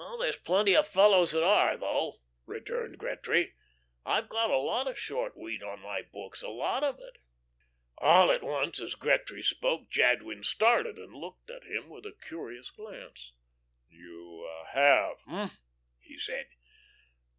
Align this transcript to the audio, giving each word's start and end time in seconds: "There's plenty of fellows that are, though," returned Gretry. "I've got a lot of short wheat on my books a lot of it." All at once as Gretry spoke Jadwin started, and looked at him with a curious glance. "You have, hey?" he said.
"There's 0.17 0.35
plenty 0.37 0.75
of 0.75 0.87
fellows 0.87 1.29
that 1.33 1.43
are, 1.43 1.77
though," 1.77 2.21
returned 2.47 2.97
Gretry. 2.97 3.53
"I've 4.03 4.29
got 4.29 4.49
a 4.49 4.57
lot 4.57 4.87
of 4.87 4.97
short 4.97 5.37
wheat 5.37 5.61
on 5.61 5.79
my 5.81 6.01
books 6.01 6.41
a 6.41 6.49
lot 6.49 6.83
of 6.83 6.97
it." 6.99 7.19
All 7.99 8.31
at 8.31 8.41
once 8.41 8.79
as 8.79 8.95
Gretry 8.95 9.43
spoke 9.43 9.91
Jadwin 9.91 10.41
started, 10.43 10.97
and 10.97 11.13
looked 11.13 11.51
at 11.51 11.65
him 11.65 11.87
with 11.87 12.07
a 12.07 12.17
curious 12.19 12.71
glance. 12.71 13.33
"You 13.89 14.49
have, 14.73 15.17
hey?" 15.27 15.55
he 15.99 16.17
said. 16.17 16.47